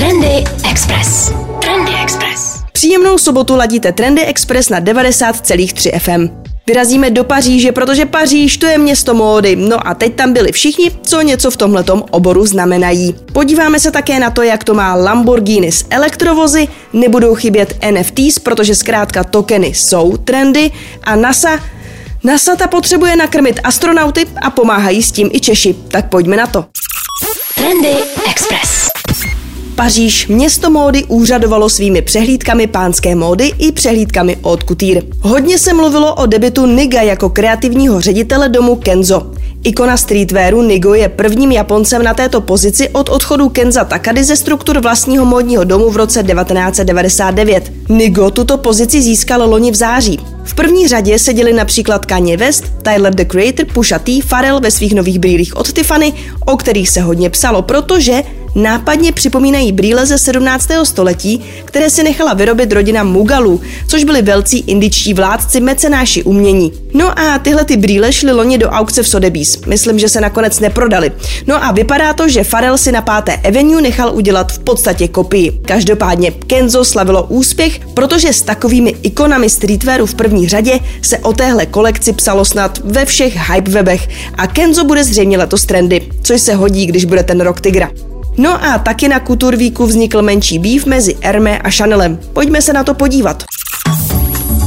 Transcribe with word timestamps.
Trendy 0.00 0.44
Express. 0.70 1.32
Trendy 1.62 1.92
Express. 2.02 2.56
Příjemnou 2.72 3.18
sobotu 3.18 3.56
ladíte 3.56 3.92
Trendy 3.92 4.24
Express 4.24 4.68
na 4.68 4.80
90,3 4.80 5.98
FM. 5.98 6.44
Vyrazíme 6.66 7.10
do 7.10 7.24
Paříže, 7.24 7.72
protože 7.72 8.06
Paříž 8.06 8.56
to 8.56 8.66
je 8.66 8.78
město 8.78 9.14
módy. 9.14 9.56
No 9.56 9.88
a 9.88 9.94
teď 9.94 10.14
tam 10.14 10.32
byli 10.32 10.52
všichni, 10.52 10.90
co 11.02 11.20
něco 11.20 11.50
v 11.50 11.56
tomhletom 11.56 12.04
oboru 12.10 12.46
znamenají. 12.46 13.14
Podíváme 13.32 13.80
se 13.80 13.90
také 13.90 14.18
na 14.20 14.30
to, 14.30 14.42
jak 14.42 14.64
to 14.64 14.74
má 14.74 14.94
Lamborghini 14.94 15.72
s 15.72 15.86
elektrovozy, 15.90 16.68
nebudou 16.92 17.34
chybět 17.34 17.78
NFTs, 17.90 18.38
protože 18.38 18.74
zkrátka 18.74 19.24
tokeny 19.24 19.66
jsou 19.66 20.16
trendy 20.16 20.70
a 21.04 21.16
NASA 21.16 21.60
NASA 22.24 22.56
ta 22.56 22.66
potřebuje 22.66 23.16
nakrmit 23.16 23.60
astronauty 23.64 24.26
a 24.42 24.50
pomáhají 24.50 25.02
s 25.02 25.12
tím 25.12 25.30
i 25.32 25.40
Češi. 25.40 25.74
Tak 25.74 26.08
pojďme 26.08 26.36
na 26.36 26.46
to. 26.46 26.64
Trendy 27.54 27.94
Express. 28.30 28.99
Paříž 29.80 30.26
město 30.26 30.70
módy 30.70 31.04
úřadovalo 31.04 31.68
svými 31.68 32.02
přehlídkami 32.02 32.66
pánské 32.66 33.14
módy 33.14 33.52
i 33.58 33.72
přehlídkami 33.72 34.36
od 34.42 34.64
Couture. 34.64 35.02
Hodně 35.20 35.58
se 35.58 35.74
mluvilo 35.74 36.14
o 36.14 36.26
debitu 36.26 36.66
Niga 36.66 37.02
jako 37.02 37.30
kreativního 37.30 38.00
ředitele 38.00 38.48
domu 38.48 38.76
Kenzo. 38.76 39.32
Ikona 39.64 39.96
streetwearu 39.96 40.62
Nigo 40.62 40.94
je 40.94 41.08
prvním 41.08 41.52
Japoncem 41.52 42.02
na 42.02 42.14
této 42.14 42.40
pozici 42.40 42.88
od 42.88 43.08
odchodu 43.08 43.48
Kenza 43.48 43.84
Takady 43.84 44.24
ze 44.24 44.36
struktur 44.36 44.80
vlastního 44.80 45.24
módního 45.24 45.64
domu 45.64 45.90
v 45.90 45.96
roce 45.96 46.22
1999. 46.22 47.72
Nigo 47.88 48.30
tuto 48.30 48.58
pozici 48.58 49.02
získal 49.02 49.50
loni 49.50 49.70
v 49.70 49.74
září. 49.74 50.20
V 50.44 50.54
první 50.54 50.88
řadě 50.88 51.18
seděli 51.18 51.52
například 51.52 52.06
Kanye 52.06 52.36
West, 52.36 52.64
Tyler 52.82 53.14
the 53.14 53.24
Creator, 53.24 53.66
Pusha 53.66 53.98
T, 53.98 54.20
Pharrell 54.28 54.60
ve 54.60 54.70
svých 54.70 54.94
nových 54.94 55.18
brýlích 55.18 55.56
od 55.56 55.72
Tiffany, 55.72 56.12
o 56.46 56.56
kterých 56.56 56.90
se 56.90 57.00
hodně 57.00 57.30
psalo, 57.30 57.62
protože 57.62 58.22
nápadně 58.54 59.12
připomínají 59.12 59.72
brýle 59.72 60.06
ze 60.06 60.18
17. 60.18 60.68
století, 60.82 61.44
které 61.64 61.90
si 61.90 62.02
nechala 62.02 62.34
vyrobit 62.34 62.72
rodina 62.72 63.04
Mugalů, 63.04 63.60
což 63.86 64.04
byli 64.04 64.22
velcí 64.22 64.58
indičtí 64.58 65.14
vládci 65.14 65.60
mecenáši 65.60 66.22
umění. 66.22 66.72
No 66.94 67.18
a 67.18 67.38
tyhle 67.38 67.64
ty 67.64 67.76
brýle 67.76 68.12
šly 68.12 68.32
loni 68.32 68.58
do 68.58 68.68
aukce 68.68 69.02
v 69.02 69.08
Sotheby's. 69.08 69.60
Myslím, 69.66 69.98
že 69.98 70.08
se 70.08 70.20
nakonec 70.20 70.60
neprodali. 70.60 71.12
No 71.46 71.64
a 71.64 71.72
vypadá 71.72 72.12
to, 72.12 72.28
že 72.28 72.44
Farel 72.44 72.78
si 72.78 72.92
na 72.92 73.02
páté 73.02 73.36
Avenue 73.36 73.82
nechal 73.82 74.14
udělat 74.14 74.52
v 74.52 74.58
podstatě 74.58 75.08
kopii. 75.08 75.60
Každopádně 75.66 76.30
Kenzo 76.30 76.84
slavilo 76.84 77.22
úspěch, 77.22 77.80
protože 77.94 78.32
s 78.32 78.42
takovými 78.42 78.94
ikonami 79.02 79.50
streetwearu 79.50 80.06
v 80.06 80.14
první 80.14 80.48
řadě 80.48 80.80
se 81.02 81.18
o 81.18 81.32
téhle 81.32 81.66
kolekci 81.66 82.12
psalo 82.12 82.44
snad 82.44 82.78
ve 82.84 83.04
všech 83.04 83.50
hype 83.50 83.70
webech 83.70 84.08
a 84.38 84.46
Kenzo 84.46 84.84
bude 84.84 85.04
zřejmě 85.04 85.38
letos 85.38 85.64
trendy, 85.64 86.08
což 86.22 86.40
se 86.40 86.54
hodí, 86.54 86.86
když 86.86 87.04
bude 87.04 87.22
ten 87.22 87.40
rok 87.40 87.60
tygra. 87.60 87.90
No 88.36 88.64
a 88.64 88.78
taky 88.78 89.08
na 89.08 89.20
Kuturvíku 89.20 89.86
vznikl 89.86 90.22
menší 90.22 90.58
býv 90.58 90.86
mezi 90.86 91.16
Hermé 91.22 91.58
a 91.58 91.70
Chanelem. 91.70 92.18
Pojďme 92.32 92.62
se 92.62 92.72
na 92.72 92.84
to 92.84 92.94
podívat. 92.94 93.44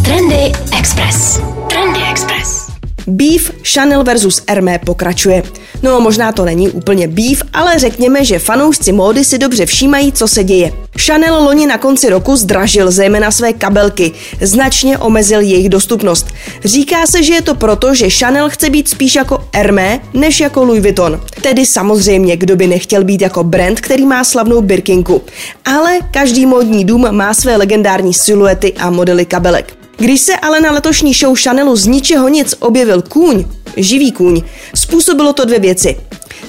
Trendy 0.06 0.52
Express. 0.80 1.40
Trendy 1.70 2.00
Express. 2.12 2.70
Beef 3.08 3.52
Chanel 3.74 4.04
versus 4.04 4.42
Hermé 4.50 4.80
pokračuje. 4.80 5.44
No 5.84 6.00
možná 6.00 6.32
to 6.32 6.46
není 6.46 6.70
úplně 6.70 7.08
beef, 7.08 7.44
ale 7.54 7.80
řekněme, 7.80 8.26
že 8.26 8.40
fanoušci 8.40 8.92
módy 8.92 9.26
si 9.26 9.38
dobře 9.38 9.66
všímají, 9.66 10.12
co 10.12 10.28
se 10.28 10.44
děje. 10.44 10.72
Chanel 10.98 11.44
loni 11.44 11.68
na 11.68 11.78
konci 11.78 12.10
roku 12.10 12.36
zdražil 12.36 12.92
zejména 12.92 13.32
své 13.32 13.54
kabelky, 13.54 14.12
značně 14.42 14.98
omezil 14.98 15.42
jejich 15.42 15.70
dostupnost. 15.70 16.28
Říká 16.64 17.08
se, 17.08 17.24
že 17.24 17.34
je 17.34 17.42
to 17.42 17.56
proto, 17.56 17.96
že 17.96 18.10
Chanel 18.10 18.50
chce 18.50 18.70
být 18.70 18.90
spíš 18.90 19.16
jako 19.16 19.48
Hermé 19.56 20.00
než 20.14 20.40
jako 20.40 20.64
Louis 20.64 20.82
Vuitton. 20.82 21.22
Tedy 21.42 21.66
samozřejmě, 21.66 22.38
kdo 22.38 22.56
by 22.56 22.68
nechtěl 22.68 23.04
být 23.04 23.22
jako 23.22 23.44
brand, 23.44 23.82
který 23.82 24.06
má 24.06 24.24
slavnou 24.24 24.62
Birkinku. 24.62 25.22
Ale 25.66 26.00
každý 26.12 26.46
módní 26.46 26.86
dům 26.86 27.08
má 27.12 27.34
své 27.34 27.58
legendární 27.58 28.14
siluety 28.14 28.74
a 28.74 28.90
modely 28.90 29.26
kabelek. 29.26 29.83
Když 30.04 30.22
se 30.22 30.36
ale 30.36 30.62
na 30.62 30.72
letošní 30.72 31.14
show 31.14 31.36
Chanelu 31.44 31.76
z 31.76 31.88
ničeho 31.88 32.28
nic 32.28 32.56
objevil 32.60 33.02
kůň, 33.02 33.46
živý 33.78 34.12
kůň, 34.12 34.42
způsobilo 34.76 35.34
to 35.34 35.46
dvě 35.46 35.60
věci. 35.60 35.98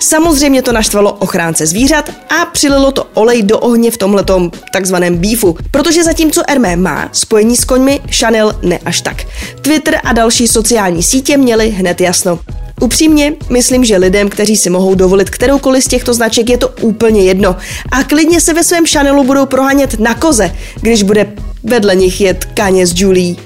Samozřejmě 0.00 0.62
to 0.62 0.72
naštvalo 0.72 1.12
ochránce 1.12 1.66
zvířat 1.66 2.10
a 2.30 2.46
přililo 2.46 2.92
to 2.92 3.06
olej 3.14 3.42
do 3.42 3.58
ohně 3.58 3.90
v 3.90 3.96
tomhletom 3.96 4.50
takzvaném 4.72 5.18
beefu, 5.18 5.56
protože 5.70 6.04
zatímco 6.04 6.42
Hermé 6.48 6.76
má 6.76 7.08
spojení 7.12 7.56
s 7.56 7.64
koňmi, 7.64 8.00
Chanel 8.20 8.58
ne 8.62 8.78
až 8.84 9.00
tak. 9.00 9.16
Twitter 9.62 10.00
a 10.04 10.12
další 10.12 10.48
sociální 10.48 11.02
sítě 11.02 11.36
měly 11.36 11.70
hned 11.70 12.00
jasno. 12.00 12.38
Upřímně, 12.80 13.32
myslím, 13.50 13.84
že 13.84 13.96
lidem, 13.96 14.28
kteří 14.28 14.56
si 14.56 14.70
mohou 14.70 14.94
dovolit 14.94 15.30
kteroukoliv 15.30 15.84
z 15.84 15.88
těchto 15.88 16.14
značek, 16.14 16.50
je 16.50 16.58
to 16.58 16.68
úplně 16.68 17.22
jedno. 17.22 17.56
A 17.90 18.04
klidně 18.04 18.40
se 18.40 18.54
ve 18.54 18.64
svém 18.64 18.86
Chanelu 18.86 19.24
budou 19.24 19.46
prohánět 19.46 20.00
na 20.00 20.14
koze, 20.14 20.56
když 20.80 21.02
bude 21.02 21.32
vedle 21.64 21.96
nich 21.96 22.20
jet 22.20 22.44
Kanye 22.44 22.86
s 22.86 23.00
Julie. 23.00 23.36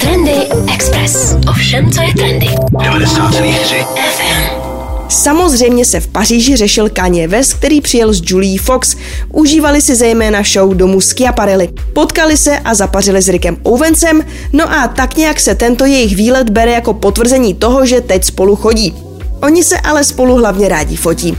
Trendy 0.00 0.32
Express. 0.74 1.34
Ovšem, 1.50 1.92
co 1.92 2.02
je 2.02 2.14
trendy. 2.16 2.46
90,3 2.72 3.84
FM. 3.84 4.68
Samozřejmě 5.08 5.84
se 5.84 6.00
v 6.00 6.06
Paříži 6.06 6.56
řešil 6.56 6.88
Kanye 6.88 7.28
West, 7.28 7.54
který 7.54 7.80
přijel 7.80 8.12
s 8.12 8.22
Julie 8.24 8.58
Fox. 8.58 8.96
Užívali 9.32 9.80
si 9.80 9.96
zejména 9.96 10.42
show 10.42 10.74
domů 10.74 11.00
Schiaparelli. 11.00 11.68
Potkali 11.92 12.36
se 12.36 12.58
a 12.58 12.74
zapařili 12.74 13.22
s 13.22 13.28
Rickem 13.28 13.56
Owensem, 13.62 14.24
no 14.52 14.72
a 14.72 14.88
tak 14.88 15.16
nějak 15.16 15.40
se 15.40 15.54
tento 15.54 15.84
jejich 15.84 16.16
výlet 16.16 16.50
bere 16.50 16.72
jako 16.72 16.94
potvrzení 16.94 17.54
toho, 17.54 17.86
že 17.86 18.00
teď 18.00 18.24
spolu 18.24 18.56
chodí. 18.56 18.94
Oni 19.42 19.64
se 19.64 19.80
ale 19.80 20.04
spolu 20.04 20.34
hlavně 20.34 20.68
rádi 20.68 20.96
fotí. 20.96 21.36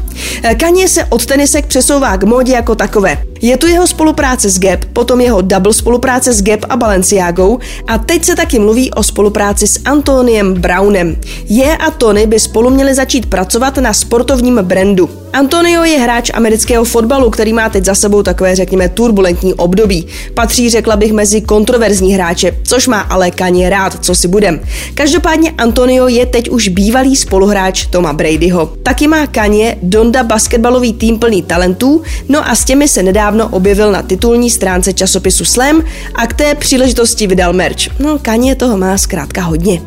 Kanye 0.60 0.88
se 0.88 1.06
od 1.06 1.26
tenisek 1.26 1.66
přesouvá 1.66 2.18
k 2.18 2.24
módě 2.24 2.54
jako 2.54 2.76
takové. 2.76 3.29
Je 3.42 3.58
tu 3.58 3.68
jeho 3.68 3.88
spolupráce 3.88 4.50
s 4.50 4.60
Gap, 4.60 4.86
potom 4.86 5.22
jeho 5.22 5.42
double 5.42 5.74
spolupráce 5.74 6.34
s 6.34 6.42
Gap 6.42 6.60
a 6.70 6.78
Balenciagou 6.78 7.60
a 7.88 7.98
teď 7.98 8.26
se 8.26 8.36
taky 8.36 8.60
mluví 8.60 8.92
o 8.92 9.04
spolupráci 9.04 9.68
s 9.68 9.80
Antoniem 9.86 10.54
Brownem. 10.54 11.18
Je 11.50 11.78
a 11.78 11.92
Tony 11.92 12.28
by 12.28 12.40
spolu 12.40 12.70
měli 12.70 12.94
začít 12.94 13.26
pracovat 13.26 13.78
na 13.78 13.94
sportovním 13.94 14.60
brandu. 14.62 15.10
Antonio 15.34 15.84
je 15.84 16.00
hráč 16.00 16.32
amerického 16.34 16.86
fotbalu, 16.86 17.30
který 17.30 17.54
má 17.54 17.70
teď 17.70 17.86
za 17.86 17.96
sebou 17.96 18.24
takové, 18.24 18.56
řekněme, 18.56 18.90
turbulentní 18.90 19.54
období. 19.54 20.08
Patří, 20.34 20.70
řekla 20.70 20.96
bych, 20.96 21.14
mezi 21.14 21.42
kontroverzní 21.42 22.14
hráče, 22.14 22.56
což 22.64 22.88
má 22.88 23.00
ale 23.00 23.32
Kanye 23.32 23.70
rád, 23.70 24.06
co 24.06 24.16
si 24.16 24.28
budem. 24.28 24.60
Každopádně 24.94 25.52
Antonio 25.58 26.08
je 26.08 26.26
teď 26.26 26.50
už 26.50 26.68
bývalý 26.68 27.16
spoluhráč 27.16 27.86
Toma 27.86 28.14
Bradyho. 28.14 28.74
Taky 28.84 29.08
má 29.08 29.28
Kanye 29.28 29.78
Donda 29.82 30.24
basketbalový 30.24 30.94
tým 30.94 31.20
plný 31.20 31.44
talentů, 31.44 32.02
no 32.30 32.50
a 32.50 32.56
s 32.56 32.66
těmi 32.66 32.88
se 32.88 33.04
nedávno 33.30 33.58
objevil 33.58 33.92
na 33.92 34.02
titulní 34.02 34.50
stránce 34.50 34.94
časopisu 34.94 35.46
Slam 35.46 35.84
a 36.16 36.28
k 36.28 36.34
té 36.34 36.56
příležitosti 36.56 37.28
vydal 37.28 37.54
merch. 37.54 38.00
No, 38.00 38.20
Kanye 38.20 38.56
toho 38.56 38.78
má 38.78 38.98
zkrátka 38.98 39.42
hodně. 39.42 39.82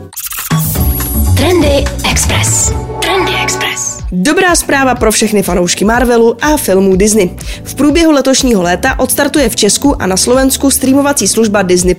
Trendy 1.36 1.84
Express. 2.10 2.72
Trendy 3.00 3.32
Express. 3.42 3.98
Dobrá 4.12 4.54
zpráva 4.54 4.94
pro 4.94 5.12
všechny 5.12 5.42
fanoušky 5.42 5.84
Marvelu 5.84 6.36
a 6.44 6.56
filmů 6.56 6.96
Disney. 6.96 7.30
V 7.64 7.74
průběhu 7.74 8.12
letošního 8.12 8.62
léta 8.62 8.98
odstartuje 8.98 9.48
v 9.48 9.56
Česku 9.56 10.02
a 10.02 10.06
na 10.06 10.16
Slovensku 10.16 10.70
streamovací 10.70 11.28
služba 11.28 11.62
Disney+. 11.62 11.96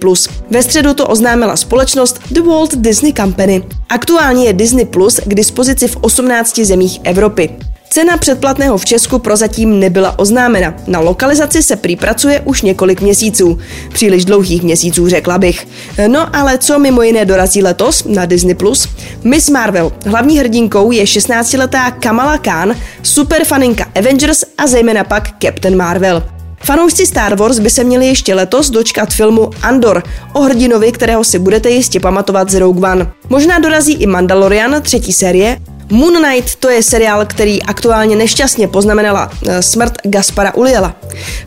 Ve 0.50 0.64
středu 0.64 0.94
to 0.94 1.08
oznámila 1.08 1.56
společnost 1.56 2.20
The 2.32 2.42
Walt 2.42 2.76
Disney 2.76 3.14
Company. 3.14 3.64
Aktuálně 3.90 4.46
je 4.46 4.54
Disney 4.54 4.86
Plus 4.86 5.20
k 5.26 5.34
dispozici 5.34 5.88
v 5.88 5.98
18 6.02 6.60
zemích 6.60 7.00
Evropy. 7.04 7.50
Cena 7.94 8.18
předplatného 8.18 8.78
v 8.78 8.86
Česku 8.86 9.20
prozatím 9.20 9.80
nebyla 9.80 10.20
oznámena. 10.20 10.74
Na 10.88 11.00
lokalizaci 11.00 11.64
se 11.64 11.76
prý 11.76 11.96
pracuje 11.96 12.42
už 12.46 12.62
několik 12.62 13.02
měsíců. 13.02 13.60
Příliš 13.94 14.26
dlouhých 14.26 14.64
měsíců, 14.64 15.08
řekla 15.08 15.38
bych. 15.38 15.68
No 16.08 16.36
ale 16.36 16.58
co 16.58 16.80
mimo 16.80 17.02
jiné 17.02 17.26
dorazí 17.26 17.64
letos 17.64 18.04
na 18.04 18.26
Disney+. 18.26 18.56
Plus? 18.56 18.88
Miss 19.24 19.50
Marvel. 19.50 19.92
Hlavní 20.06 20.40
hrdinkou 20.40 20.92
je 20.92 21.04
16-letá 21.04 21.92
Kamala 21.92 22.38
Khan, 22.38 22.76
superfaninka 23.04 23.86
Avengers 23.96 24.44
a 24.58 24.68
zejména 24.68 25.04
pak 25.04 25.30
Captain 25.44 25.78
Marvel. 25.78 26.24
Fanoušci 26.64 27.06
Star 27.06 27.36
Wars 27.36 27.60
by 27.60 27.70
se 27.70 27.84
měli 27.84 28.08
ještě 28.08 28.34
letos 28.36 28.70
dočkat 28.70 29.14
filmu 29.14 29.50
Andor 29.62 30.04
o 30.34 30.42
hrdinovi, 30.42 30.92
kterého 30.92 31.24
si 31.24 31.40
budete 31.40 31.70
jistě 31.70 32.00
pamatovat 32.00 32.50
z 32.50 32.56
Rogue 32.56 32.92
One. 32.92 33.12
Možná 33.30 33.60
dorazí 33.60 33.94
i 33.94 34.08
Mandalorian, 34.08 34.82
třetí 34.82 35.14
série, 35.14 35.58
Moon 35.94 36.14
Knight 36.24 36.56
to 36.56 36.70
je 36.70 36.84
seriál, 36.84 37.26
který 37.26 37.64
aktuálně 37.64 38.16
nešťastně 38.16 38.68
poznamenala 38.68 39.32
eh, 39.48 39.62
smrt 39.62 39.94
Gaspara 40.04 40.54
Uliela. 40.56 40.96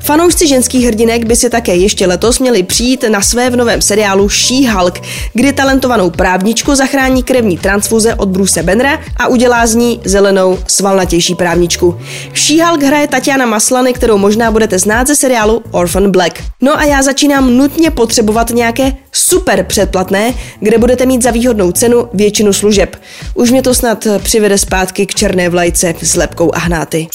Fanoušci 0.00 0.46
ženských 0.46 0.86
hrdinek 0.86 1.24
by 1.24 1.36
si 1.36 1.50
také 1.50 1.74
ještě 1.76 2.06
letos 2.06 2.38
měli 2.38 2.62
přijít 2.62 3.04
na 3.08 3.20
své 3.20 3.50
v 3.50 3.56
novém 3.56 3.82
seriálu 3.82 4.28
She-Hulk, 4.28 5.02
kdy 5.32 5.52
talentovanou 5.52 6.10
právničku 6.10 6.74
zachrání 6.74 7.22
krevní 7.22 7.58
transfuze 7.58 8.14
od 8.14 8.28
Bruce 8.28 8.62
Benra 8.62 9.00
a 9.16 9.26
udělá 9.26 9.66
z 9.66 9.74
ní 9.74 10.00
zelenou 10.04 10.58
svalnatější 10.66 11.34
právničku. 11.34 12.00
She-Hulk 12.34 12.82
hraje 12.82 13.08
Tatiana 13.08 13.46
Maslany, 13.46 13.92
kterou 13.92 14.18
možná 14.18 14.50
budete 14.50 14.78
znát 14.78 15.06
ze 15.06 15.16
seriálu 15.16 15.62
Orphan 15.70 16.10
Black. 16.10 16.42
No 16.62 16.78
a 16.78 16.84
já 16.84 17.02
začínám 17.02 17.56
nutně 17.56 17.90
potřebovat 17.90 18.50
nějaké 18.50 18.92
super 19.16 19.64
předplatné, 19.64 20.34
kde 20.60 20.78
budete 20.78 21.06
mít 21.06 21.22
za 21.22 21.30
výhodnou 21.30 21.72
cenu 21.72 22.08
většinu 22.14 22.52
služeb. 22.52 22.96
Už 23.34 23.50
mě 23.50 23.62
to 23.62 23.74
snad 23.74 24.06
přivede 24.22 24.58
zpátky 24.58 25.06
k 25.06 25.14
černé 25.14 25.48
vlajce 25.48 25.94
s 26.02 26.16
lepkou 26.16 26.54
a 26.54 26.58
hnáty. 26.58 27.06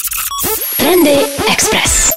Trendy 0.78 1.16
Express. 1.52 2.10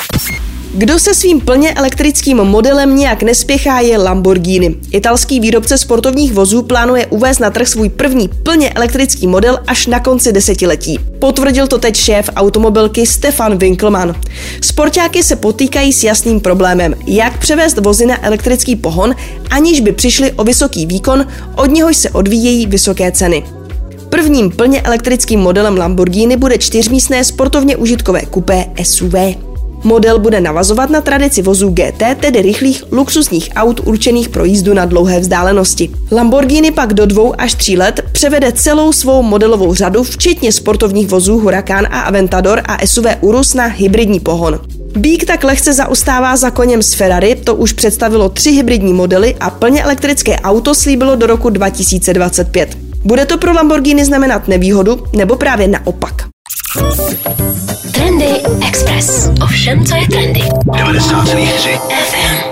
Kdo 0.77 0.99
se 0.99 1.15
svým 1.15 1.41
plně 1.41 1.75
elektrickým 1.75 2.37
modelem 2.37 2.97
nějak 2.97 3.23
nespěchá 3.23 3.81
je 3.81 3.99
Lamborghini. 3.99 4.77
Italský 4.91 5.41
výrobce 5.41 5.79
sportovních 5.79 6.33
vozů 6.33 6.63
plánuje 6.63 7.07
uvést 7.07 7.39
na 7.39 7.51
trh 7.51 7.69
svůj 7.69 7.89
první 7.89 8.29
plně 8.29 8.71
elektrický 8.71 9.27
model 9.27 9.59
až 9.67 9.87
na 9.87 10.01
konci 10.01 10.33
desetiletí. 10.33 10.99
Potvrdil 11.19 11.67
to 11.67 11.79
teď 11.79 11.97
šéf 11.97 12.31
automobilky 12.37 13.07
Stefan 13.07 13.59
Winkelmann. 13.59 14.15
Sportáky 14.61 15.23
se 15.23 15.37
potýkají 15.37 15.93
s 15.93 16.05
jasným 16.05 16.41
problémem, 16.41 16.95
jak 17.07 17.39
převést 17.39 17.79
vozy 17.79 18.07
na 18.07 18.27
elektrický 18.27 18.77
pohon, 18.77 19.15
aniž 19.51 19.81
by 19.81 19.93
přišli 19.93 20.33
o 20.33 20.45
vysoký 20.45 20.87
výkon, 20.87 21.27
od 21.57 21.71
něhož 21.71 21.97
se 21.97 22.11
odvíjejí 22.11 22.67
vysoké 22.67 23.13
ceny. 23.13 23.45
Prvním 24.09 24.51
plně 24.51 24.83
elektrickým 24.83 25.41
modelem 25.41 25.77
Lamborghini 25.77 26.37
bude 26.37 26.59
čtyřmístné 26.59 27.25
sportovně 27.25 27.77
užitkové 27.77 28.23
kupé 28.23 28.67
SUV. 28.83 29.15
Model 29.85 30.19
bude 30.19 30.41
navazovat 30.41 30.91
na 30.91 31.01
tradici 31.01 31.43
vozů 31.43 31.71
GT, 31.71 32.03
tedy 32.21 32.43
rychlých 32.43 32.85
luxusních 32.93 33.51
aut 33.57 33.81
určených 33.85 34.29
pro 34.29 34.45
jízdu 34.45 34.75
na 34.75 34.85
dlouhé 34.85 35.21
vzdálenosti. 35.21 35.91
Lamborghini 36.11 36.71
pak 36.71 36.95
do 36.95 37.07
dvou 37.07 37.35
až 37.39 37.55
tří 37.55 37.77
let 37.77 38.01
převede 38.13 38.53
celou 38.53 38.93
svou 38.93 39.23
modelovou 39.23 39.75
řadu, 39.75 40.03
včetně 40.03 40.53
sportovních 40.53 41.09
vozů 41.09 41.39
Huracan 41.39 41.87
a 41.87 42.01
Aventador 42.01 42.63
a 42.65 42.87
SUV 42.87 43.07
Urus 43.21 43.55
na 43.55 43.67
hybridní 43.67 44.21
pohon. 44.21 44.61
Bík 44.97 45.25
tak 45.25 45.45
lehce 45.45 45.73
zaustává 45.73 46.37
za 46.37 46.51
koněm 46.51 46.83
z 46.83 46.95
Ferrari, 46.95 47.35
to 47.35 47.55
už 47.55 47.73
představilo 47.73 48.29
tři 48.29 48.51
hybridní 48.51 48.93
modely 48.93 49.35
a 49.41 49.51
plně 49.51 49.83
elektrické 49.83 50.37
auto 50.37 50.75
slíbilo 50.75 51.17
do 51.17 51.27
roku 51.27 51.51
2025. 51.51 52.79
Bude 53.05 53.27
to 53.27 53.39
pro 53.39 53.53
Lamborghini 53.53 54.05
znamenat 54.05 54.49
nevýhodu 54.49 55.05
nebo 55.17 55.37
právě 55.37 55.69
naopak? 55.69 56.15
Trendy 57.93 58.27
Express. 58.95 59.31
Ovšem, 59.43 59.85
co 59.85 59.97
je 59.97 60.09
trendy. 60.09 60.41
90,3 60.41 61.79
FM. 61.79 62.44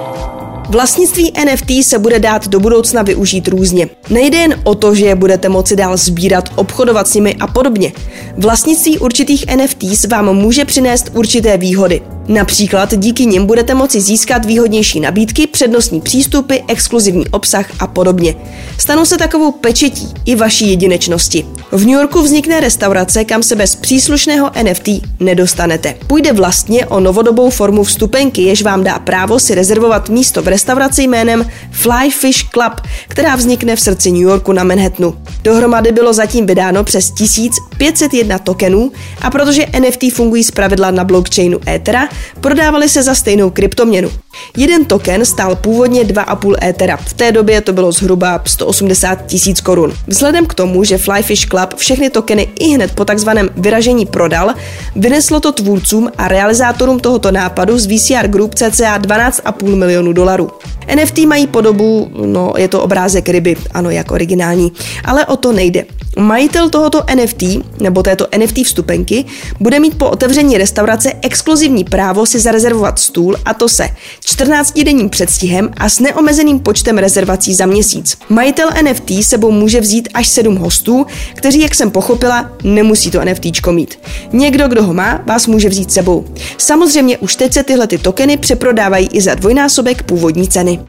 Vlastnictví 0.72 1.32
NFT 1.44 1.70
se 1.82 1.98
bude 1.98 2.18
dát 2.18 2.48
do 2.48 2.60
budoucna 2.60 3.02
využít 3.02 3.48
různě. 3.48 3.88
Nejde 4.10 4.38
jen 4.38 4.60
o 4.64 4.74
to, 4.74 4.94
že 4.94 5.06
je 5.06 5.14
budete 5.14 5.48
moci 5.48 5.76
dál 5.76 5.96
sbírat, 5.96 6.48
obchodovat 6.56 7.08
s 7.08 7.14
nimi 7.14 7.34
a 7.40 7.46
podobně. 7.46 7.92
Vlastnictví 8.38 8.98
určitých 8.98 9.44
NFTs 9.56 10.04
vám 10.04 10.36
může 10.36 10.64
přinést 10.64 11.10
určité 11.14 11.56
výhody. 11.56 12.00
Například 12.28 12.94
díky 12.96 13.26
nim 13.26 13.46
budete 13.46 13.74
moci 13.74 14.00
získat 14.00 14.44
výhodnější 14.44 15.00
nabídky, 15.00 15.46
přednostní 15.46 16.00
přístupy, 16.00 16.56
exkluzivní 16.68 17.28
obsah 17.28 17.66
a 17.78 17.86
podobně. 17.86 18.34
Stanou 18.78 19.04
se 19.04 19.18
takovou 19.18 19.52
pečetí 19.52 20.08
i 20.24 20.34
vaší 20.34 20.70
jedinečnosti. 20.70 21.46
V 21.72 21.80
New 21.80 21.94
Yorku 21.94 22.22
vznikne 22.22 22.60
restaurace, 22.60 23.24
kam 23.24 23.42
se 23.42 23.56
bez 23.56 23.76
příslušného 23.76 24.50
NFT 24.62 24.88
nedostanete. 25.20 25.94
Půjde 26.06 26.32
vlastně 26.32 26.86
o 26.86 27.00
novodobou 27.00 27.50
formu 27.50 27.84
vstupenky, 27.84 28.42
jež 28.42 28.62
vám 28.62 28.84
dá 28.84 28.98
právo 28.98 29.40
si 29.40 29.54
rezervovat 29.54 30.08
místo 30.08 30.42
v 30.42 30.48
restauraci 30.48 30.61
jménem 30.98 31.46
Fly 31.70 32.10
Fish 32.10 32.50
Club, 32.50 32.80
která 33.08 33.36
vznikne 33.36 33.76
v 33.76 33.80
srdci 33.80 34.10
New 34.10 34.22
Yorku 34.22 34.52
na 34.52 34.64
Manhattanu. 34.64 35.14
Dohromady 35.42 35.92
bylo 35.92 36.12
zatím 36.12 36.46
vydáno 36.46 36.84
přes 36.84 37.10
1501 37.10 38.38
tokenů 38.38 38.92
a 39.20 39.30
protože 39.30 39.66
NFT 39.80 40.12
fungují 40.12 40.44
zpravidla 40.44 40.90
na 40.90 41.04
blockchainu 41.04 41.58
Ethera, 41.68 42.08
prodávali 42.40 42.88
se 42.88 43.02
za 43.02 43.14
stejnou 43.14 43.50
kryptoměnu. 43.50 44.10
Jeden 44.56 44.84
token 44.84 45.24
stál 45.24 45.56
původně 45.56 46.04
2,5 46.04 46.54
Ethera, 46.62 46.96
v 46.96 47.12
té 47.12 47.32
době 47.32 47.60
to 47.60 47.72
bylo 47.72 47.92
zhruba 47.92 48.42
180 48.46 49.26
tisíc 49.26 49.60
korun. 49.60 49.92
Vzhledem 50.06 50.46
k 50.46 50.54
tomu, 50.54 50.84
že 50.84 50.98
Flyfish 50.98 51.46
Club 51.46 51.74
všechny 51.76 52.10
tokeny 52.10 52.48
i 52.60 52.68
hned 52.68 52.94
po 52.94 53.04
takzvaném 53.04 53.50
vyražení 53.56 54.06
prodal, 54.06 54.54
vyneslo 54.96 55.40
to 55.40 55.52
tvůrcům 55.52 56.10
a 56.18 56.28
realizátorům 56.28 57.00
tohoto 57.00 57.30
nápadu 57.30 57.78
z 57.78 57.86
VCR 57.86 58.28
Group 58.28 58.54
cca 58.54 58.98
12,5 58.98 59.76
milionů 59.76 60.12
dolarů. 60.12 60.50
NFT 60.94 61.18
mají 61.18 61.46
podobu, 61.46 62.10
no 62.26 62.52
je 62.56 62.68
to 62.68 62.82
obrázek 62.82 63.28
ryby, 63.28 63.56
ano, 63.74 63.90
jak 63.90 64.10
originální, 64.10 64.72
ale 65.04 65.26
o 65.26 65.36
to 65.36 65.52
nejde. 65.52 65.84
Majitel 66.18 66.70
tohoto 66.70 67.04
NFT, 67.14 67.42
nebo 67.80 68.02
této 68.02 68.26
NFT 68.38 68.58
vstupenky, 68.64 69.24
bude 69.60 69.80
mít 69.80 69.98
po 69.98 70.10
otevření 70.10 70.58
restaurace 70.58 71.12
exkluzivní 71.22 71.84
právo 71.84 72.26
si 72.26 72.40
zarezervovat 72.40 72.98
stůl 72.98 73.36
a 73.44 73.54
to 73.54 73.68
se 73.68 73.88
14-denním 74.26 75.08
předstihem 75.08 75.70
a 75.76 75.88
s 75.88 76.00
neomezeným 76.00 76.60
počtem 76.60 76.98
rezervací 76.98 77.54
za 77.54 77.66
měsíc. 77.66 78.18
Majitel 78.28 78.68
NFT 78.82 79.24
sebou 79.24 79.50
může 79.50 79.80
vzít 79.80 80.08
až 80.14 80.28
7 80.28 80.56
hostů, 80.56 81.06
kteří, 81.34 81.60
jak 81.60 81.74
jsem 81.74 81.90
pochopila, 81.90 82.50
nemusí 82.64 83.10
to 83.10 83.24
NFT 83.24 83.66
mít. 83.70 83.98
Někdo, 84.32 84.68
kdo 84.68 84.82
ho 84.82 84.94
má, 84.94 85.20
vás 85.26 85.46
může 85.46 85.68
vzít 85.68 85.92
sebou. 85.92 86.24
Samozřejmě 86.58 87.18
už 87.18 87.36
teď 87.36 87.52
se 87.52 87.62
tyhle 87.62 87.86
ty 87.86 87.98
tokeny 87.98 88.36
přeprodávají 88.36 89.08
i 89.12 89.20
za 89.20 89.34
dvojnásobek 89.34 90.02
původní 90.02 90.48
ceny. 90.48 90.80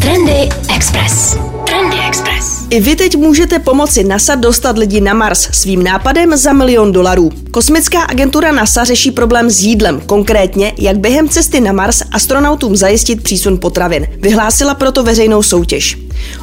Trendy 0.00 0.48
Express. 0.74 1.36
Trendy 1.66 1.96
Express. 2.08 2.59
I 2.70 2.80
vy 2.80 2.96
teď 2.96 3.16
můžete 3.16 3.58
pomoci 3.58 4.04
NASA 4.04 4.34
dostat 4.34 4.78
lidi 4.78 5.00
na 5.00 5.14
Mars 5.14 5.48
svým 5.52 5.82
nápadem 5.82 6.36
za 6.36 6.52
milion 6.52 6.92
dolarů. 6.92 7.30
Kosmická 7.50 8.02
agentura 8.02 8.52
NASA 8.52 8.84
řeší 8.84 9.10
problém 9.10 9.50
s 9.50 9.60
jídlem, 9.60 10.00
konkrétně 10.06 10.72
jak 10.78 10.98
během 10.98 11.28
cesty 11.28 11.60
na 11.60 11.72
Mars 11.72 12.02
astronautům 12.12 12.76
zajistit 12.76 13.22
přísun 13.22 13.58
potravin. 13.58 14.06
Vyhlásila 14.18 14.74
proto 14.74 15.02
veřejnou 15.02 15.42
soutěž. 15.42 15.98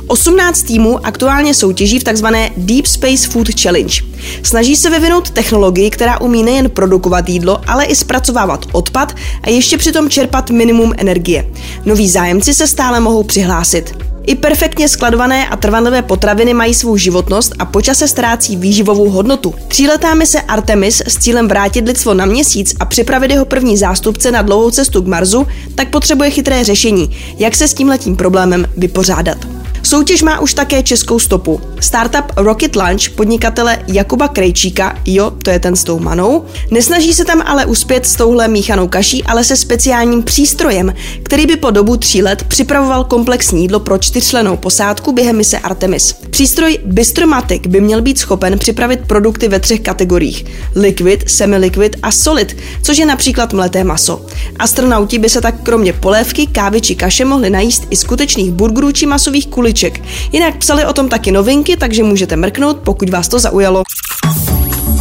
18 0.07 0.61
týmů 0.61 1.05
aktuálně 1.05 1.53
soutěží 1.53 1.99
v 1.99 2.03
tzv. 2.03 2.25
Deep 2.57 2.85
Space 2.85 3.29
Food 3.29 3.61
Challenge. 3.61 4.01
Snaží 4.43 4.75
se 4.75 4.89
vyvinout 4.89 5.29
technologii, 5.29 5.89
která 5.89 6.21
umí 6.21 6.43
nejen 6.43 6.69
produkovat 6.69 7.29
jídlo, 7.29 7.61
ale 7.67 7.85
i 7.85 7.95
zpracovávat 7.95 8.65
odpad 8.71 9.15
a 9.43 9.49
ještě 9.49 9.77
přitom 9.77 10.09
čerpat 10.09 10.49
minimum 10.49 10.93
energie. 10.97 11.47
Noví 11.85 12.09
zájemci 12.09 12.53
se 12.53 12.67
stále 12.67 12.99
mohou 12.99 13.23
přihlásit. 13.23 14.06
I 14.27 14.35
perfektně 14.35 14.89
skladované 14.89 15.47
a 15.47 15.55
trvanlivé 15.55 16.01
potraviny 16.01 16.53
mají 16.53 16.73
svou 16.73 16.97
životnost 16.97 17.53
a 17.59 17.65
počase 17.65 18.07
ztrácí 18.07 18.57
výživovou 18.57 19.09
hodnotu. 19.09 19.53
Tříletá 19.67 20.13
mise 20.13 20.41
Artemis 20.41 21.01
s 21.07 21.17
cílem 21.17 21.47
vrátit 21.47 21.87
lidstvo 21.87 22.13
na 22.13 22.25
měsíc 22.25 22.75
a 22.79 22.85
připravit 22.85 23.31
jeho 23.31 23.45
první 23.45 23.77
zástupce 23.77 24.31
na 24.31 24.41
dlouhou 24.41 24.71
cestu 24.71 25.01
k 25.01 25.07
Marsu, 25.07 25.47
tak 25.75 25.89
potřebuje 25.89 26.29
chytré 26.29 26.63
řešení, 26.63 27.17
jak 27.37 27.55
se 27.55 27.67
s 27.67 27.73
tímhletím 27.73 28.15
problémem 28.15 28.65
vypořádat. 28.77 29.56
Soutěž 29.87 30.21
má 30.21 30.39
už 30.39 30.53
také 30.53 30.83
českou 30.83 31.19
stopu. 31.19 31.61
Startup 31.79 32.31
Rocket 32.37 32.75
Launch 32.75 33.09
podnikatele 33.09 33.77
Jakuba 33.87 34.27
Krejčíka, 34.27 34.99
jo, 35.05 35.31
to 35.43 35.49
je 35.49 35.59
ten 35.59 35.75
s 35.75 35.83
tou 35.83 35.99
manou, 35.99 36.45
nesnaží 36.71 37.13
se 37.13 37.25
tam 37.25 37.41
ale 37.45 37.65
uspět 37.65 38.05
s 38.05 38.15
touhle 38.15 38.47
míchanou 38.47 38.87
kaší, 38.87 39.23
ale 39.23 39.43
se 39.43 39.57
speciálním 39.57 40.23
přístrojem, 40.23 40.93
který 41.23 41.45
by 41.45 41.55
po 41.55 41.71
dobu 41.71 41.97
tří 41.97 42.21
let 42.21 42.43
připravoval 42.47 43.03
komplexní 43.03 43.61
jídlo 43.61 43.79
pro 43.79 43.97
čtyřčlenou 43.97 44.57
posádku 44.57 45.11
během 45.11 45.37
mise 45.37 45.59
Artemis. 45.59 46.15
Přístroj 46.29 46.77
Bistromatic 46.85 47.61
by 47.67 47.81
měl 47.81 48.01
být 48.01 48.19
schopen 48.19 48.59
připravit 48.59 48.99
produkty 49.07 49.47
ve 49.47 49.59
třech 49.59 49.79
kategoriích: 49.79 50.45
liquid, 50.75 51.29
semi-liquid 51.29 51.95
a 52.03 52.11
solid, 52.11 52.57
což 52.83 52.97
je 52.97 53.05
například 53.05 53.53
mleté 53.53 53.83
maso. 53.83 54.25
Astronauti 54.59 55.19
by 55.19 55.29
se 55.29 55.41
tak 55.41 55.55
kromě 55.63 55.93
polévky, 55.93 56.47
kávy 56.47 56.81
či 56.81 56.95
kaše 56.95 57.25
mohli 57.25 57.49
najíst 57.49 57.87
i 57.89 57.95
skutečných 57.95 58.51
burgerů 58.51 58.91
či 58.91 59.05
masových 59.05 59.47
kuliček. 59.77 60.01
Jinak 60.31 60.57
psali 60.57 60.85
o 60.85 60.93
tom 60.93 61.09
taky 61.09 61.31
novinky, 61.31 61.77
takže 61.77 62.03
můžete 62.03 62.35
mrknout, 62.35 62.77
pokud 62.77 63.09
vás 63.09 63.27
to 63.27 63.39
zaujalo. 63.39 63.83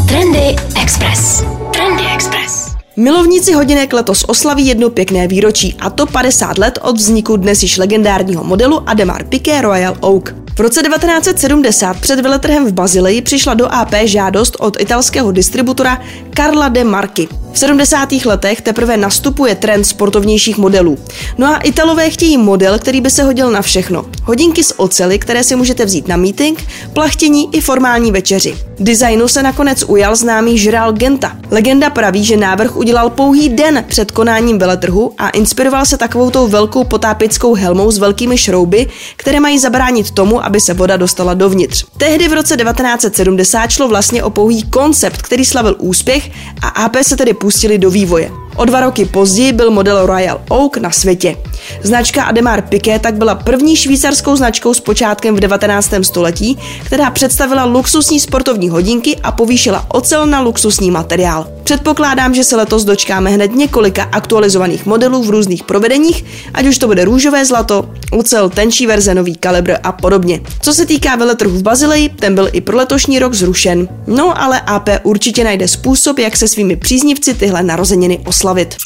Trendy 0.09 0.57
Express. 0.83 1.45
Trendy 1.73 2.03
Express. 2.15 2.77
Milovníci 2.97 3.53
hodinek 3.53 3.93
letos 3.93 4.25
oslaví 4.29 4.67
jedno 4.67 4.91
pěkné 4.91 5.29
výročí, 5.29 5.77
a 5.81 5.91
to 5.91 6.07
50 6.07 6.59
let 6.59 6.79
od 6.83 6.97
vzniku 6.97 7.37
dnes 7.37 7.63
již 7.63 7.77
legendárního 7.77 8.45
modelu 8.45 8.89
Ademar 8.89 9.25
Piqué 9.25 9.61
Royal 9.61 9.97
Oak. 10.01 10.35
V 10.57 10.61
roce 10.61 10.83
1970 10.83 12.01
před 12.01 12.21
veletrhem 12.21 12.67
v 12.67 12.73
Bazileji 12.73 13.23
přišla 13.23 13.55
do 13.55 13.75
AP 13.75 13.95
žádost 14.05 14.57
od 14.61 14.81
italského 14.81 15.33
distributora 15.33 16.03
Carla 16.37 16.69
de 16.69 16.85
Marchi. 16.85 17.29
V 17.57 17.59
70. 17.59 18.13
letech 18.13 18.61
teprve 18.61 18.97
nastupuje 18.97 19.55
trend 19.55 19.85
sportovnějších 19.85 20.59
modelů. 20.59 20.99
No 21.39 21.47
a 21.47 21.57
Italové 21.57 22.11
chtějí 22.11 22.39
model, 22.39 22.79
který 22.79 23.01
by 23.01 23.11
se 23.11 23.23
hodil 23.23 23.51
na 23.51 23.63
všechno. 23.63 24.07
Hodinky 24.25 24.65
z 24.65 24.73
ocely, 24.77 25.19
které 25.19 25.45
si 25.45 25.57
můžete 25.57 25.85
vzít 25.85 26.09
na 26.09 26.17
meeting, 26.17 26.67
plachtění 26.93 27.49
i 27.53 27.61
formální 27.61 28.13
večeři. 28.13 28.57
Designu 28.81 29.29
se 29.29 29.43
nakonec 29.43 29.85
ujal 29.89 30.17
známý 30.17 30.59
Žrál 30.59 30.93
Genta. 30.93 31.37
Legenda 31.51 31.91
praví, 31.91 32.25
že 32.25 32.37
návrh 32.37 32.77
udělal 32.77 33.11
pouhý 33.11 33.49
den 33.49 33.85
před 33.89 34.11
konáním 34.11 34.59
veletrhu 34.59 35.13
a 35.19 35.31
inspiroval 35.31 35.87
se 35.87 35.99
takovou 35.99 36.31
tou 36.31 36.47
velkou 36.47 36.85
potápickou 36.85 37.55
helmou 37.55 37.91
s 37.91 37.99
velkými 37.99 38.39
šrouby, 38.39 38.87
které 39.17 39.41
mají 39.41 39.59
zabránit 39.59 40.11
tomu, 40.11 40.45
aby 40.45 40.61
se 40.61 40.75
voda 40.75 40.97
dostala 40.97 41.35
dovnitř. 41.35 41.85
Tehdy 41.97 42.29
v 42.29 42.33
roce 42.33 42.57
1970 42.57 43.71
šlo 43.71 43.89
vlastně 43.89 44.23
o 44.23 44.31
pouhý 44.31 44.63
koncept, 44.63 45.23
který 45.23 45.45
slavil 45.45 45.77
úspěch 45.79 46.31
a 46.63 46.69
AP 46.69 46.97
se 47.03 47.17
tedy 47.17 47.35
pustili 47.47 47.79
do 47.79 47.91
vývoje. 47.91 48.31
O 48.57 48.65
dva 48.65 48.81
roky 48.81 49.05
později 49.05 49.53
byl 49.53 49.71
model 49.71 50.07
Royal 50.07 50.41
Oak 50.49 50.77
na 50.77 50.91
světě. 50.91 51.37
Značka 51.83 52.25
Ademar 52.25 52.63
Piqué 52.63 52.99
tak 52.99 53.15
byla 53.15 53.35
první 53.35 53.77
švýcarskou 53.77 54.37
značkou 54.37 54.75
s 54.75 54.81
počátkem 54.81 55.37
v 55.37 55.41
19. 55.41 55.93
století, 56.03 56.59
která 56.85 57.11
představila 57.11 57.65
luxusní 57.65 58.21
sportovní 58.21 58.69
hodinky 58.69 59.17
a 59.23 59.33
povýšila 59.33 59.87
ocel 59.89 60.27
na 60.27 60.41
luxusní 60.41 60.91
materiál. 60.91 61.56
Předpokládám, 61.67 62.35
že 62.35 62.45
se 62.45 62.57
letos 62.57 62.85
dočkáme 62.85 63.31
hned 63.31 63.55
několika 63.55 64.03
aktualizovaných 64.03 64.87
modelů 64.87 65.23
v 65.23 65.31
různých 65.31 65.63
provedeních, 65.63 66.25
ať 66.55 66.67
už 66.67 66.79
to 66.79 66.87
bude 66.87 67.05
růžové 67.05 67.45
zlato, 67.45 67.91
ocel, 68.11 68.51
tenčí 68.51 68.87
verze, 68.87 69.15
nový 69.15 69.37
kalibr 69.37 69.75
a 69.83 69.93
podobně. 69.93 70.41
Co 70.63 70.73
se 70.73 70.87
týká 70.87 71.17
veletrhu 71.17 71.59
v 71.59 71.63
Bazileji, 71.63 72.09
ten 72.09 72.35
byl 72.35 72.49
i 72.53 72.61
pro 72.61 72.77
letošní 72.77 73.19
rok 73.19 73.35
zrušen. 73.35 73.89
No 74.07 74.43
ale 74.43 74.61
AP 74.61 74.89
určitě 75.03 75.45
najde 75.45 75.69
způsob, 75.69 76.19
jak 76.19 76.37
se 76.37 76.49
svými 76.49 76.77
příznivci 76.77 77.35
tyhle 77.35 77.63
narozeniny 77.63 78.21
oslavit. 78.27 78.77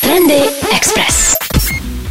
Trendy 0.00 0.40
Express. 0.76 1.37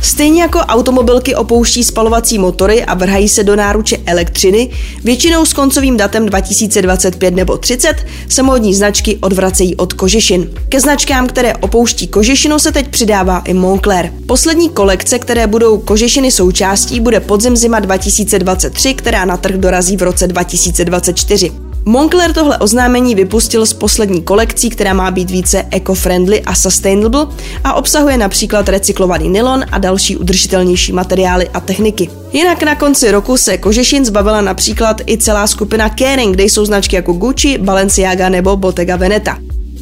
Stejně 0.08 0.42
jako 0.42 0.60
automobilky 0.60 1.36
opouští 1.36 1.84
spalovací 1.84 2.38
motory 2.38 2.86
a 2.86 2.94
vrhají 2.94 3.30
se 3.30 3.44
do 3.44 3.56
náruče 3.56 3.98
elektřiny, 4.06 4.70
většinou 5.04 5.46
s 5.46 5.54
koncovým 5.54 5.98
datem 5.98 6.26
2025 6.26 7.36
nebo 7.36 7.58
30 7.58 7.96
se 8.30 8.44
módní 8.44 8.74
značky 8.74 9.18
odvracejí 9.22 9.76
od 9.76 9.94
kožešin. 9.94 10.50
Ke 10.70 10.80
značkám, 10.80 11.28
které 11.28 11.56
opouští 11.56 12.08
kožešinu, 12.08 12.60
se 12.60 12.72
teď 12.72 12.88
přidává 12.88 13.40
i 13.40 13.54
Moncler. 13.54 14.14
Poslední 14.26 14.70
kolekce, 14.70 15.20
které 15.20 15.48
budou 15.48 15.78
kožešiny 15.78 16.32
součástí, 16.32 17.00
bude 17.00 17.20
podzim 17.20 17.58
zima 17.58 17.80
2023, 17.80 18.94
která 18.94 19.26
na 19.26 19.38
trh 19.38 19.56
dorazí 19.56 19.98
v 19.98 20.02
roce 20.02 20.28
2024. 20.28 21.67
Moncler 21.88 22.34
tohle 22.34 22.58
oznámení 22.58 23.16
vypustil 23.16 23.66
z 23.66 23.74
poslední 23.74 24.22
kolekcí, 24.22 24.70
která 24.70 24.94
má 24.94 25.12
být 25.12 25.32
více 25.32 25.66
eco-friendly 25.72 26.42
a 26.46 26.56
sustainable 26.56 27.28
a 27.64 27.74
obsahuje 27.74 28.18
například 28.18 28.70
recyklovaný 28.70 29.30
nylon 29.30 29.66
a 29.72 29.78
další 29.78 30.18
udržitelnější 30.18 30.92
materiály 30.92 31.50
a 31.50 31.60
techniky. 31.60 32.10
Jinak 32.34 32.64
na 32.64 32.76
konci 32.76 33.12
roku 33.12 33.38
se 33.38 33.58
kožešin 33.58 34.06
zbavila 34.06 34.42
například 34.42 35.02
i 35.06 35.18
celá 35.18 35.48
skupina 35.48 35.90
Kering, 35.90 36.36
kde 36.36 36.44
jsou 36.44 36.66
značky 36.66 36.96
jako 36.96 37.14
Gucci, 37.14 37.58
Balenciaga 37.58 38.30
nebo 38.30 38.58
Bottega 38.58 38.96
Veneta. 38.96 39.38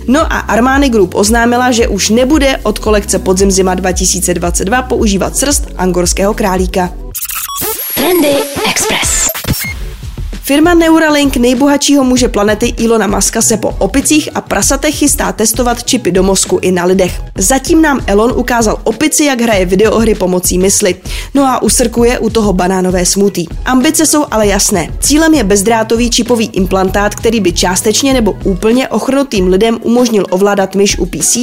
No 0.07 0.19
a 0.19 0.39
Armani 0.39 0.89
Group 0.89 1.15
oznámila, 1.15 1.71
že 1.71 1.87
už 1.87 2.09
nebude 2.09 2.57
od 2.63 2.79
kolekce 2.79 3.19
podzim 3.19 3.51
zima 3.51 3.75
2022 3.75 4.81
používat 4.81 5.37
srst 5.37 5.67
angorského 5.77 6.33
králíka. 6.33 6.89
Trendy 7.95 8.35
Express. 8.69 9.34
Firma 10.45 10.73
Neuralink 10.73 11.37
nejbohatšího 11.37 12.03
muže 12.03 12.27
planety 12.27 12.73
Ilona 12.77 13.07
Maska 13.07 13.41
se 13.41 13.57
po 13.57 13.69
opicích 13.69 14.29
a 14.35 14.41
prasatech 14.41 14.95
chystá 14.95 15.31
testovat 15.31 15.83
čipy 15.83 16.11
do 16.11 16.23
mozku 16.23 16.59
i 16.61 16.71
na 16.71 16.85
lidech. 16.85 17.21
Zatím 17.37 17.81
nám 17.81 17.99
Elon 18.07 18.33
ukázal 18.35 18.79
opici, 18.83 19.23
jak 19.23 19.41
hraje 19.41 19.65
videohry 19.65 20.15
pomocí 20.15 20.57
mysli. 20.57 20.95
No 21.33 21.43
a 21.43 21.61
usrkuje 21.61 22.19
u 22.19 22.29
toho 22.29 22.53
banánové 22.53 23.05
smutí. 23.05 23.49
Ambice 23.65 24.05
jsou 24.05 24.25
ale 24.31 24.47
jasné. 24.47 24.89
Cílem 24.99 25.33
je 25.33 25.43
bezdrátový 25.43 26.09
čipový 26.09 26.49
implantát, 26.53 27.15
který 27.15 27.39
by 27.39 27.51
částečně 27.51 28.13
nebo 28.13 28.37
úplně 28.43 28.87
ochrnutým 28.87 29.47
lidem 29.47 29.79
umožnil 29.81 30.25
ovládat 30.29 30.75
myš 30.75 30.97
u 30.97 31.05
PC, 31.05 31.37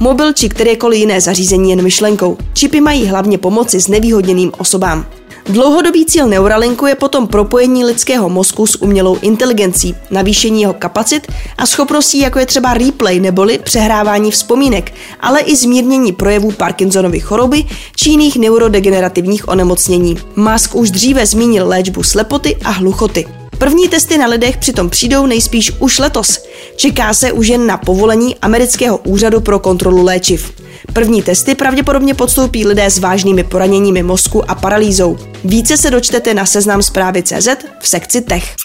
mobil 0.00 0.32
či 0.32 0.48
kterékoliv 0.48 1.00
jiné 1.00 1.20
zařízení 1.20 1.70
jen 1.70 1.82
myšlenkou. 1.82 2.36
Čipy 2.52 2.80
mají 2.80 3.06
hlavně 3.06 3.38
pomoci 3.38 3.80
s 3.80 3.88
nevýhodněným 3.88 4.52
osobám. 4.58 5.06
Dlouhodobý 5.48 6.04
cíl 6.04 6.26
Neuralinku 6.26 6.86
je 6.86 6.94
potom 6.94 7.26
propojení 7.26 7.84
lidského 7.84 8.28
mozku 8.28 8.66
s 8.66 8.82
umělou 8.82 9.18
inteligencí, 9.22 9.94
navýšení 10.10 10.60
jeho 10.60 10.74
kapacit 10.74 11.32
a 11.58 11.66
schopností, 11.66 12.18
jako 12.18 12.38
je 12.38 12.46
třeba 12.46 12.74
replay 12.74 13.20
neboli 13.20 13.58
přehrávání 13.58 14.30
vzpomínek, 14.30 14.92
ale 15.20 15.40
i 15.40 15.56
zmírnění 15.56 16.12
projevů 16.12 16.52
Parkinsonovy 16.52 17.20
choroby 17.20 17.64
či 17.96 18.10
jiných 18.10 18.36
neurodegenerativních 18.36 19.48
onemocnění. 19.48 20.18
Musk 20.36 20.74
už 20.74 20.90
dříve 20.90 21.26
zmínil 21.26 21.68
léčbu 21.68 22.02
slepoty 22.02 22.56
a 22.64 22.70
hluchoty. 22.70 23.26
První 23.58 23.88
testy 23.88 24.18
na 24.18 24.26
lidech 24.26 24.56
přitom 24.56 24.90
přijdou 24.90 25.26
nejspíš 25.26 25.72
už 25.78 25.98
letos. 25.98 26.44
Čeká 26.76 27.14
se 27.14 27.32
už 27.32 27.48
jen 27.48 27.66
na 27.66 27.76
povolení 27.76 28.36
amerického 28.36 28.98
úřadu 28.98 29.40
pro 29.40 29.58
kontrolu 29.58 30.04
léčiv. 30.04 30.67
První 30.98 31.22
testy 31.22 31.54
pravděpodobně 31.54 32.14
podstoupí 32.14 32.66
lidé 32.66 32.90
s 32.90 32.98
vážnými 32.98 33.44
poraněními 33.44 34.02
mozku 34.02 34.50
a 34.50 34.54
paralýzou. 34.54 35.18
Více 35.44 35.76
se 35.76 35.90
dočtete 35.90 36.34
na 36.34 36.46
seznam 36.46 36.82
zprávy 36.82 37.22
CZ 37.22 37.48
v 37.80 37.88
sekci 37.88 38.20
Tech. 38.20 38.56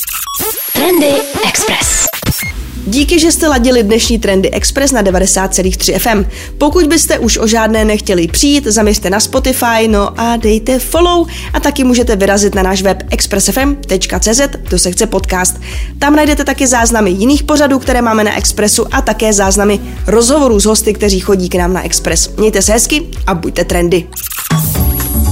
Trendy 0.74 1.14
Express. 1.48 2.06
Díky, 2.86 3.20
že 3.20 3.32
jste 3.32 3.48
ladili 3.48 3.84
dnešní 3.84 4.20
Trendy 4.20 4.52
Express 4.52 4.92
na 4.92 5.04
90,3 5.04 6.00
FM. 6.00 6.30
Pokud 6.58 6.88
byste 6.88 7.20
už 7.20 7.38
o 7.38 7.48
žádné 7.48 7.86
nechtěli 7.86 8.28
přijít, 8.28 8.68
zaměřte 8.68 9.10
na 9.10 9.20
Spotify, 9.20 9.88
no 9.88 10.20
a 10.20 10.38
dejte 10.38 10.80
follow 10.80 11.28
a 11.54 11.60
taky 11.60 11.84
můžete 11.84 12.16
vyrazit 12.16 12.56
na 12.56 12.64
náš 12.64 12.82
web 12.82 13.04
expressfm.cz 13.10 14.42
do 14.70 14.80
sekce 14.80 15.08
podcast. 15.08 15.60
Tam 16.00 16.16
najdete 16.16 16.44
taky 16.44 16.68
záznamy 16.68 17.12
jiných 17.12 17.44
pořadů, 17.44 17.80
které 17.80 18.02
máme 18.02 18.24
na 18.24 18.38
Expressu 18.38 18.86
a 18.92 19.02
také 19.02 19.34
záznamy 19.34 19.80
rozhovorů 20.08 20.60
s 20.60 20.66
hosty, 20.66 20.94
kteří 20.94 21.20
chodí 21.20 21.50
k 21.50 21.56
nám 21.56 21.74
na 21.74 21.86
Express. 21.86 22.30
Mějte 22.38 22.62
se 22.62 22.74
hezky 22.74 23.02
a 23.28 23.34
buďte 23.34 23.66
trendy. 23.66 24.08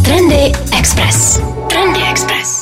Trendy 0.05 0.51
Express. 0.79 1.39
Trendy 1.69 1.99
Express. 2.11 2.60